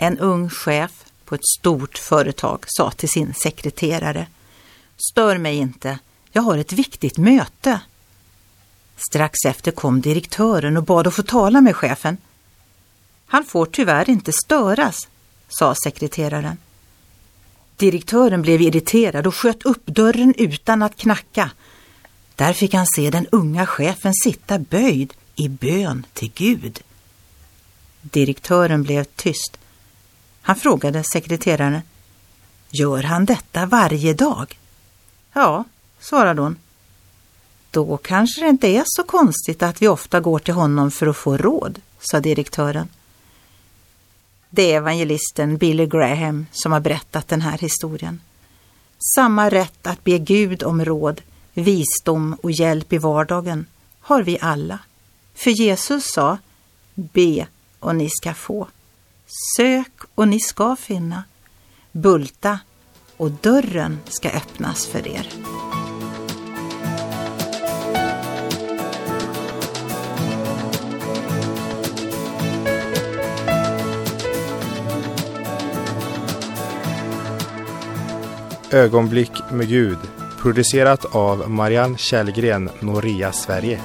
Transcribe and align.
En 0.00 0.18
ung 0.18 0.50
chef 0.50 1.04
på 1.24 1.34
ett 1.34 1.46
stort 1.60 1.98
företag 1.98 2.64
sa 2.66 2.90
till 2.90 3.08
sin 3.08 3.34
sekreterare 3.34 4.26
Stör 5.10 5.38
mig 5.38 5.56
inte, 5.56 5.98
jag 6.32 6.42
har 6.42 6.58
ett 6.58 6.72
viktigt 6.72 7.18
möte. 7.18 7.80
Strax 9.10 9.36
efter 9.44 9.70
kom 9.70 10.00
direktören 10.00 10.76
och 10.76 10.82
bad 10.82 11.06
att 11.06 11.14
få 11.14 11.22
tala 11.22 11.60
med 11.60 11.76
chefen. 11.76 12.16
Han 13.26 13.44
får 13.44 13.66
tyvärr 13.66 14.10
inte 14.10 14.32
störas, 14.32 15.08
sa 15.48 15.74
sekreteraren. 15.84 16.56
Direktören 17.76 18.42
blev 18.42 18.62
irriterad 18.62 19.26
och 19.26 19.34
sköt 19.34 19.62
upp 19.62 19.86
dörren 19.86 20.34
utan 20.38 20.82
att 20.82 20.96
knacka. 20.96 21.50
Där 22.36 22.52
fick 22.52 22.74
han 22.74 22.86
se 22.86 23.10
den 23.10 23.26
unga 23.26 23.66
chefen 23.66 24.12
sitta 24.14 24.58
böjd 24.58 25.14
i 25.36 25.48
bön 25.48 26.06
till 26.12 26.30
Gud. 26.34 26.80
Direktören 28.00 28.82
blev 28.82 29.04
tyst. 29.04 29.58
Han 30.48 30.56
frågade 30.56 31.04
sekreteraren. 31.04 31.80
Gör 32.70 33.02
han 33.02 33.24
detta 33.24 33.66
varje 33.66 34.14
dag? 34.14 34.58
Ja, 35.32 35.64
svarade 36.00 36.42
hon. 36.42 36.56
Då 37.70 37.96
kanske 37.96 38.40
det 38.40 38.48
inte 38.48 38.68
är 38.68 38.82
så 38.86 39.02
konstigt 39.02 39.62
att 39.62 39.82
vi 39.82 39.88
ofta 39.88 40.20
går 40.20 40.38
till 40.38 40.54
honom 40.54 40.90
för 40.90 41.06
att 41.06 41.16
få 41.16 41.36
råd, 41.36 41.80
sa 42.00 42.20
direktören. 42.20 42.88
Det 44.50 44.72
är 44.72 44.76
evangelisten 44.76 45.56
Billy 45.56 45.86
Graham 45.86 46.46
som 46.52 46.72
har 46.72 46.80
berättat 46.80 47.28
den 47.28 47.40
här 47.40 47.58
historien. 47.58 48.20
Samma 49.14 49.48
rätt 49.48 49.86
att 49.86 50.04
be 50.04 50.18
Gud 50.18 50.62
om 50.62 50.84
råd, 50.84 51.20
visdom 51.54 52.36
och 52.42 52.50
hjälp 52.50 52.92
i 52.92 52.98
vardagen 52.98 53.66
har 54.00 54.22
vi 54.22 54.38
alla. 54.40 54.78
För 55.34 55.50
Jesus 55.50 56.04
sa, 56.06 56.38
be 56.94 57.46
och 57.78 57.96
ni 57.96 58.08
ska 58.10 58.34
få. 58.34 58.68
Sök 59.56 59.92
och 60.14 60.28
ni 60.28 60.40
ska 60.40 60.76
finna. 60.76 61.24
Bulta 61.92 62.58
och 63.16 63.30
dörren 63.30 63.98
ska 64.08 64.30
öppnas 64.30 64.86
för 64.86 65.08
er. 65.08 65.28
Ögonblick 78.70 79.32
med 79.50 79.68
Gud 79.68 79.98
producerat 80.38 81.04
av 81.04 81.50
Marianne 81.50 81.98
Källgren, 81.98 82.70
Noria 82.80 83.32
Sverige. 83.32 83.80